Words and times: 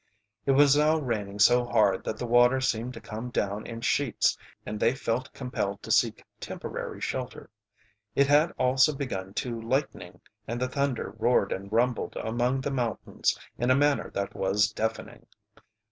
It 0.47 0.53
was 0.53 0.75
now 0.75 0.97
raining 0.97 1.37
so 1.37 1.63
hard 1.63 2.03
that 2.05 2.17
the 2.17 2.25
water 2.25 2.59
seemed 2.59 2.95
to 2.95 2.99
come 2.99 3.29
down 3.29 3.67
in 3.67 3.81
sheets, 3.81 4.35
and 4.65 4.79
they 4.79 4.95
felt 4.95 5.31
compelled 5.31 5.83
to 5.83 5.91
seek 5.91 6.25
temporary 6.39 6.99
shelter. 6.99 7.51
It 8.15 8.25
had 8.25 8.51
also 8.57 8.95
begun 8.95 9.35
to 9.35 9.61
lightning, 9.61 10.19
and 10.47 10.59
the 10.59 10.67
thunder 10.67 11.13
roared 11.19 11.51
and 11.51 11.71
rumbled 11.71 12.15
among 12.15 12.61
the 12.61 12.71
mountains 12.71 13.37
in 13.59 13.69
a 13.69 13.75
manner 13.75 14.09
that 14.09 14.33
was 14.33 14.71
deafening. 14.73 15.27